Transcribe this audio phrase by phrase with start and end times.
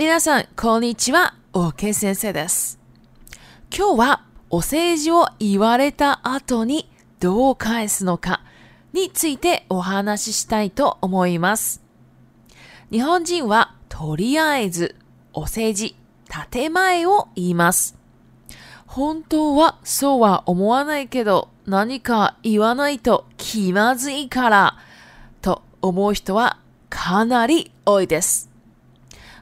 [0.00, 1.34] 皆さん、こんにちは。
[1.54, 2.78] OK 先生です。
[3.76, 6.88] 今日はお世辞を言われた後に
[7.18, 8.42] どう返すのか
[8.92, 11.82] についてお話ししたいと思います。
[12.92, 14.94] 日本人はとりあえず
[15.32, 15.96] お世辞、
[16.52, 17.98] 建前を言います。
[18.86, 24.78] 本当はそうは思わないけど何か言わないと気まずいから
[25.42, 28.47] と思う人はかなり多いです。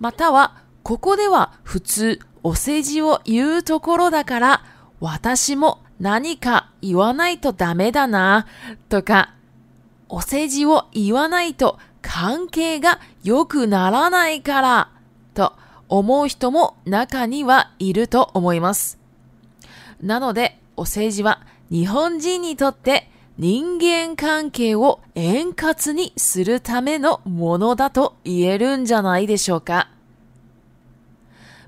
[0.00, 4.64] または、ここでは普通お世辞を言うところだから、
[5.00, 8.46] 私も何か言わないとダメだな、
[8.88, 9.34] とか、
[10.08, 14.88] お世辞を言わないと関係が良くならないから、
[15.34, 15.52] と
[15.88, 18.98] 思う人も中にはいると思います。
[20.00, 21.40] なので、お世辞は
[21.70, 29.90] 日本人にとって人間関係を円滑にするためのものだと言えるんじゃないでしょうか。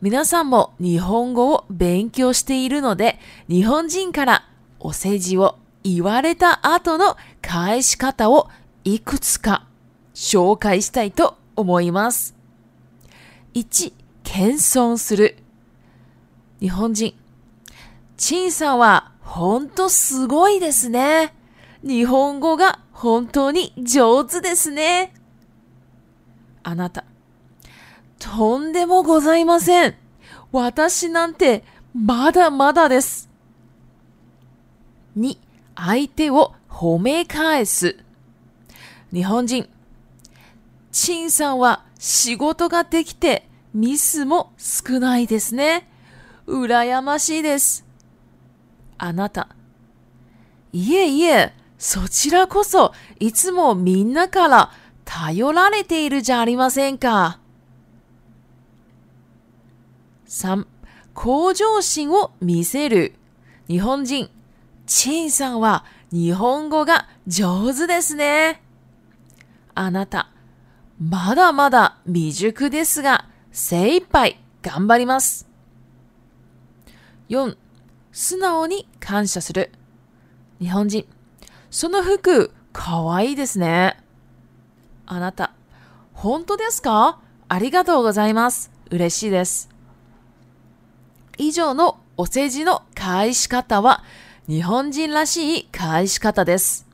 [0.00, 8.48] 皆さんも日本語を勉強しているので、日本人からお世辞を言われた後の返し方を
[8.84, 9.66] いくつか
[10.14, 12.36] 紹介したいと思います。
[13.54, 13.92] 1、
[14.22, 15.36] 謙遜する。
[16.60, 17.12] 日本人。
[18.16, 21.35] 陳さんはほんとすごいですね。
[21.86, 25.14] 日本語が本当に上手ですね。
[26.64, 27.04] あなた、
[28.18, 29.94] とんでもございません。
[30.50, 31.62] 私なんて
[31.94, 33.28] まだまだです。
[35.16, 35.38] 2、
[35.76, 37.96] 相手を褒め返す。
[39.12, 39.68] 日本人、
[40.90, 45.88] 陳さんは仕事ができてミスも少ないですね。
[46.48, 47.86] 羨ましいです。
[48.98, 49.50] あなた、
[50.72, 54.72] いえいえ、そちらこそ、いつもみんなから
[55.04, 57.38] 頼られているじゃありませんか。
[60.28, 60.66] 3、
[61.14, 63.14] 向上心を見せる。
[63.68, 64.30] 日本人、
[64.86, 68.62] チンさんは日本語が上手ですね。
[69.74, 70.30] あなた、
[70.98, 75.46] まだまだ未熟ですが、精一杯頑張ります。
[77.28, 77.56] 4.
[78.12, 79.70] 素直に感謝する。
[80.58, 81.06] 日本人、
[81.76, 83.98] その服、かわいいですね。
[85.04, 85.52] あなた、
[86.14, 88.70] 本当ですかありがとうございます。
[88.90, 89.68] 嬉しいです。
[91.36, 94.02] 以上のお世辞の返し方は
[94.48, 96.86] 日本人らしい返し方です。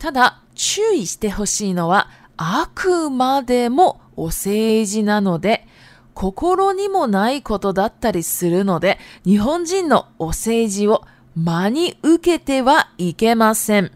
[0.00, 5.64] ただ注意してほしいのはあくまでもお世辞なので
[6.12, 13.90] 心にもないことだったりするので日本人のお世辞を間に受けてはいけません。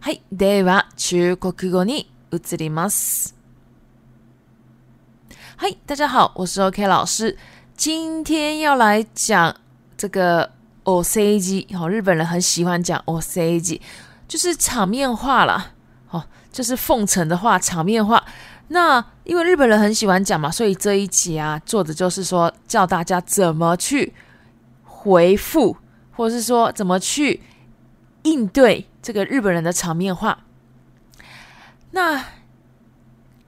[0.00, 3.36] はい、では中国語に移ります。
[5.68, 5.76] い。
[5.86, 7.36] 大家好，我是 OK 老师。
[7.76, 9.54] 今天要来讲
[9.96, 10.50] 这个
[10.84, 13.80] おせぎ，好、日本人很喜欢讲おせぎ，
[14.26, 15.70] 就是场面话啦。
[16.10, 18.24] 哦，就是奉承的话，场面话。
[18.68, 24.12] 那因为日本人很喜欢讲嘛，所以这一集啊，做的就是说，教大家怎么去
[24.84, 25.76] 回复。
[26.20, 27.40] 或者是说怎么去
[28.24, 30.40] 应对这个日本人的场面话？
[31.92, 32.22] 那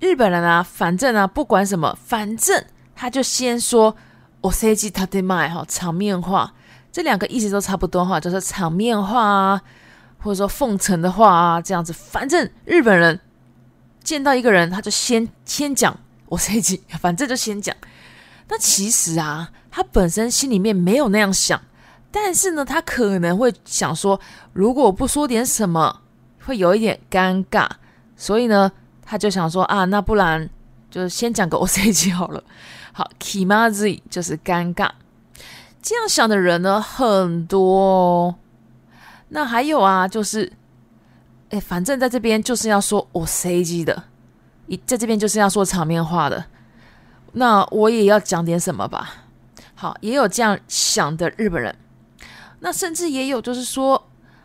[0.01, 2.65] 日本人啊，反正啊，不管什么，反正
[2.97, 3.95] 他就先说
[4.41, 6.55] “我设计他得买”哈，场面话，
[6.91, 9.61] 这两个意思都差不多哈，就是场面话啊，
[10.17, 11.93] 或者说奉承的话啊，这样子。
[11.93, 13.21] 反正日本人
[14.03, 15.95] 见到一个人，他就先先讲
[16.25, 17.77] “我设计”，反正就先讲。
[18.49, 21.61] 那其实啊，他本身心里面没有那样想。
[22.13, 24.21] 但是呢，他可能会想说，
[24.53, 26.01] 如果不说点什么，
[26.45, 27.67] 会有一点尴尬，
[28.15, 28.71] 所以呢，
[29.03, 30.49] 他就想说啊，那不然
[30.91, 32.45] 就先讲个 O C G 好了。
[32.95, 34.91] 好 k i m a z i 就是尴尬。
[35.81, 38.35] 这样想的人呢很多哦。
[39.31, 40.53] 那还有啊，就是
[41.49, 44.05] 哎，反正在这边就是要说 O C G 的，
[44.67, 46.45] 一在这边就是要说场面话的，
[47.33, 49.15] 那我也要讲点什么吧。
[49.75, 51.75] 好，也有这样想的日本人。
[52.63, 54.01] 那甚至也有，就是说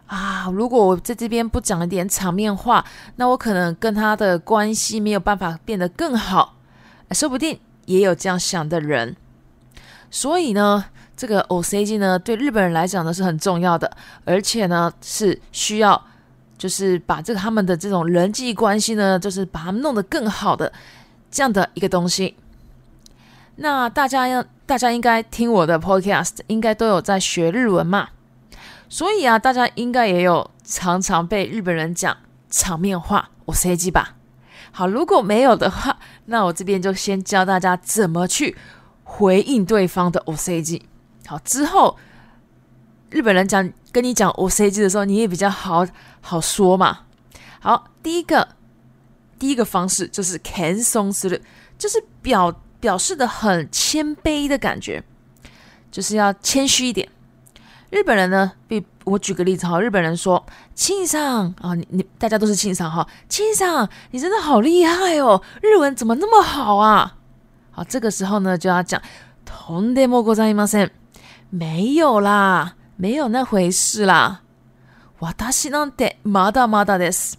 [0.08, 2.84] 啊，如果我在这边不讲一点场面话，
[3.16, 6.56] 那我可能跟他的关系没有办法变得更好，
[7.12, 9.16] 说不定也有这样想的人。
[10.10, 10.84] 所以呢，
[11.16, 13.90] 这个 o c g 呢，对日本人来讲呢是很重要的，
[14.25, 16.02] 而且呢是需要，
[16.58, 20.72] 就是把这个他们的这种人际关系呢，就是把他们弄得更好的
[21.30, 22.36] 这样的一个东西。
[23.59, 28.09] 那大家要，大家应该听我的 podcast，应该都有在学日文嘛，
[28.88, 32.15] 所以啊，大家应该也有常常被日本人讲
[32.51, 34.15] 场面话 “o c g” 吧？
[34.71, 38.56] 好，如果没有的话，那我这边就先教大家怎么去
[39.04, 40.83] 回应对方的 “o c g”。
[41.25, 41.98] 好，之后
[43.09, 45.83] 日本人讲跟你讲 “o c g” 的时候，你也比较好
[46.21, 47.00] 好说嘛。
[47.59, 48.50] 好，第一个
[49.39, 51.39] 第一个方式就是 c a n c e l r u
[51.80, 52.56] 就是表。
[52.79, 55.03] 表示的很谦卑的感觉，
[55.91, 57.07] 就是要谦虚一点。
[57.89, 60.45] 日本人呢，被我举个例子哈，日本人说
[60.75, 67.15] “庆上啊，你你大家都是庆上哈，庆上，你真的好厉害哦，日文怎么那么好啊？”
[67.71, 69.01] 好，这个时候呢就要讲
[69.45, 70.89] “とんでもございません”，
[71.50, 74.41] 没有啦，没有那回事啦。
[75.51, 77.35] 私なんてまだまだです。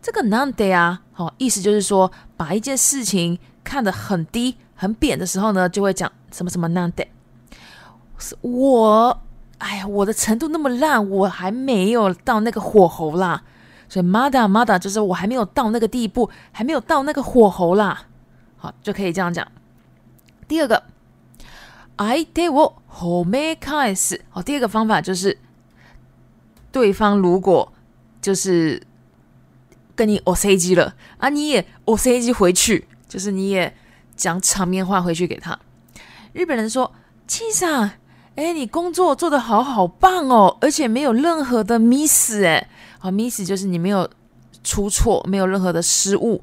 [0.00, 3.38] 这个“なんて啊”好意思就是说把一件事情。
[3.64, 7.04] 看得很低很扁的时候呢，就会讲什么什么烂的，
[8.18, 9.18] 是我
[9.58, 13.42] 哎呀，我的程度那么烂，我还没有到那个火候啦，
[13.88, 18.02] 所以 mother mother 就是我还没有到那个地步，还没有到那个火候啦，
[18.58, 19.46] 好就可以这样讲。
[20.46, 20.84] 第二个
[21.96, 25.38] ，I t a y o 我 h o m e m a kinds，好，第二个方法就是，
[26.70, 27.72] 对方如果
[28.20, 28.82] 就是
[29.94, 32.86] 跟你 O C G 了啊，你也 O C G 回去。
[33.14, 33.72] 就是你也
[34.16, 35.56] 讲场面话回去给他。
[36.32, 36.90] 日本人说
[37.30, 37.68] ：“七嫂，
[38.34, 42.68] 哎，你工作做的好好棒哦，而且没有任何的 miss 哎，
[42.98, 44.10] 好 miss 就是你没有
[44.64, 46.42] 出错，没有任何的失误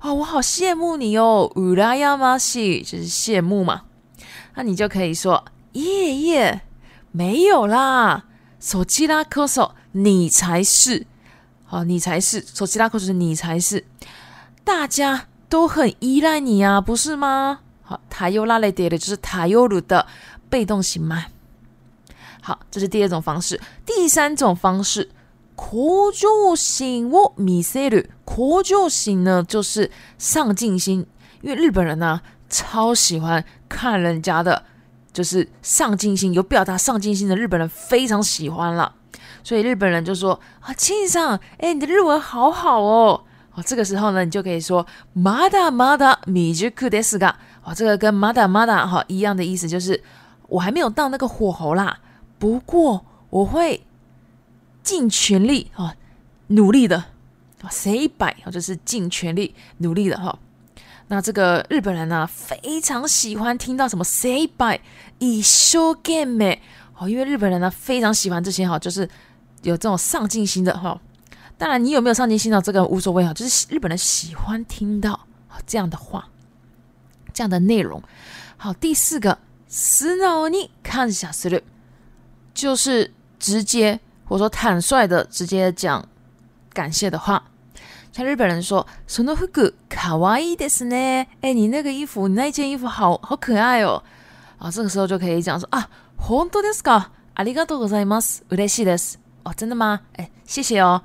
[0.00, 3.82] 哦，我好羡慕你哦。”乌拉呀玛西就是羡慕嘛？
[4.54, 5.44] 那你就可以说
[5.74, 6.60] ：“耶耶，
[7.10, 8.26] 没有啦，
[8.60, 11.04] 手机拉扣手，你才是
[11.64, 13.84] 好，你才是手机拉扣手，你才是
[14.62, 17.60] 大家。”都很依赖你啊，不是吗？
[17.82, 20.06] 好，他又拉レ点的就是他又ル的
[20.48, 21.26] 被动型嘛。
[22.40, 23.60] 好，这是第二种方式。
[23.84, 25.10] 第三种方式、
[25.54, 31.06] 苦就型、我米セル、苦就型呢，就是上进心。
[31.42, 34.64] 因为日本人呢，超喜欢看人家的，
[35.12, 38.94] 就是上进心，有表达上进心的日本人非常喜欢了，
[39.44, 43.24] 所以日本人就说啊，庆上，哎，你的日文好好哦。
[43.54, 47.34] 哦，这个时候呢，你就可以说“まだまだ”米直枯ですが。
[47.62, 50.00] 哦，这个跟“まだまだ”哈一样的意思，就是
[50.48, 51.98] 我还没有到那个火候啦。
[52.38, 53.82] 不过我会
[54.82, 55.92] 尽全力哦，
[56.48, 56.96] 努力的。
[57.62, 60.36] 哦，say bye，哦，就是尽全力努力的哈。
[61.08, 66.56] 那这个日本人呢，非常喜欢听到什么 say bye，game”
[66.98, 69.02] 哦，因为日本人呢，非常喜欢这些哈，就是
[69.62, 70.98] 有这种上进心的哈。
[71.62, 72.60] 当然，你有没有上进心呢？
[72.60, 75.28] 这个无所谓啊，就是日本人喜欢听到
[75.64, 76.26] 这样的话、
[77.32, 78.02] 这样的内容。
[78.56, 79.38] 好，第四个，
[79.68, 81.48] 死脑，你看一下思
[82.52, 86.04] 就是直接或者说坦率的直接讲
[86.72, 87.40] 感谢的话，
[88.12, 91.28] 像日本人说什么服がかわいいですね。
[91.42, 94.02] 哎，你那个衣服，你那件衣服好好可爱哦。
[94.58, 97.04] 啊，这个时候就可以讲说啊，本当ですか？
[97.36, 98.42] ありがとうございます。
[98.48, 99.20] 嬉しいです。
[99.44, 101.02] おつぬま，哎，谢谢哦。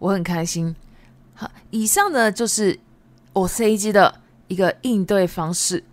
[0.00, 0.74] 我很开心，
[1.34, 2.76] 好，以上呢就是
[3.34, 5.84] 我 C G 的一个应对方式。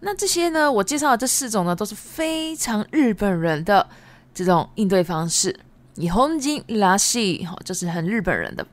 [0.00, 3.84] 那这些呢，我介绍的这四种呢，都是非常日本人的
[4.32, 5.54] 这种应对方式，
[5.96, 8.64] 以红金拉西，就是很日本人的。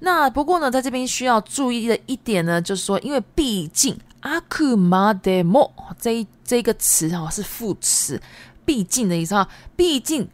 [0.00, 8.20] 那不过呢，在这边需要注意的一点呢，就是说，因为毕竟阿库马德莫这一这一这个词哈是副词，
[8.64, 10.26] 毕竟的意思哈，毕竟。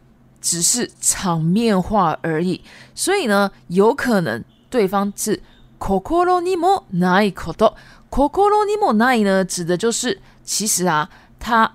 [0.46, 2.60] 只是场面话而已，
[2.94, 5.32] 所以呢，有可能对方是
[5.80, 11.10] o t o ニ o ナ o コ o ni mo nai” 呢，指的就是其实啊，
[11.40, 11.72] 他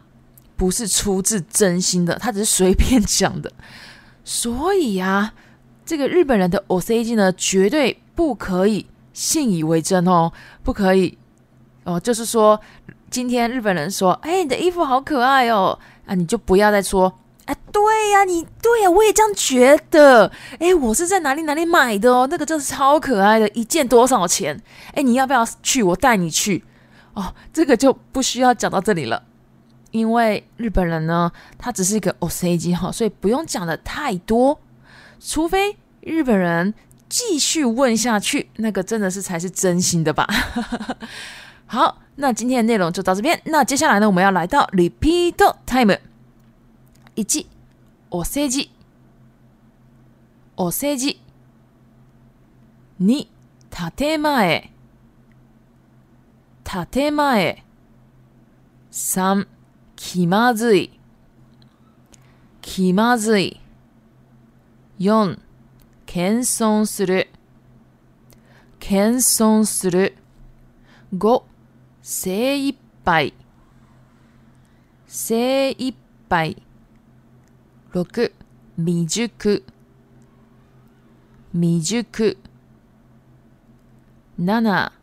[0.55, 3.51] 不是出自真心的，他只是随便讲的。
[4.23, 5.33] 所以啊，
[5.85, 10.31] 这个日本人的 o c g 呢，绝对不可以信以为真哦，
[10.63, 11.17] 不可以
[11.83, 11.99] 哦。
[11.99, 12.57] 就是说，
[13.09, 17.13] 今天日本人说：“哎，你的衣服好可爱哦。”啊，你就不要再说。
[17.45, 17.81] 哎，对
[18.11, 20.31] 呀，你对呀，我也这样觉得。
[20.59, 22.27] 哎，我是在哪里哪里买的哦？
[22.29, 24.59] 那个真是超可爱的，一件多少钱？
[24.93, 25.81] 哎，你要不要去？
[25.81, 26.63] 我带你去。
[27.13, 29.23] 哦，这个就不需要讲到这里了，
[29.91, 34.59] 因为日本人呢，他只是一个 o c g 哈，所以不用讲的太多。
[35.19, 36.73] 除非日本人
[37.09, 40.27] 继续问下去，那个真的是才是真心的吧。
[41.65, 43.39] 好，那今天的内容就到这边。
[43.45, 46.10] 那接下来呢，我们要来到 Repeat Time。
[47.17, 47.45] 1、
[48.09, 48.71] お世辞、
[50.55, 51.19] お世辞。
[53.01, 53.27] 2、
[53.97, 54.71] 建前、
[56.93, 57.65] 建前。
[58.93, 59.45] 3、
[59.97, 60.97] 気まずい、
[62.61, 63.59] 気まずい。
[64.99, 65.37] 4、
[66.05, 67.27] 謙遜する、
[68.79, 70.15] 謙遜する。
[71.13, 71.43] 5、
[72.01, 73.33] 精一杯、
[75.07, 75.93] 精一
[76.29, 76.55] 杯。
[77.93, 78.31] 六、
[78.77, 79.29] 未熟
[81.53, 82.01] 未熟
[84.37, 84.93] 七、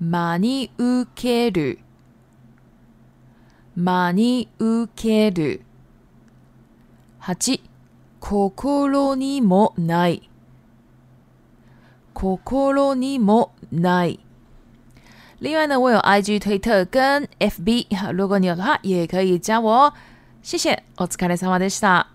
[0.00, 1.78] 間に受ける
[3.76, 5.60] 間に受ける
[7.18, 7.62] 八、
[8.18, 10.30] 心にもない
[12.14, 14.20] 心にもない
[15.40, 19.92] 另外呢，我有 IG、推特跟 FB，如果你有的话，也可以加我哦。
[20.48, 22.06] シシェ、お疲れ様でした。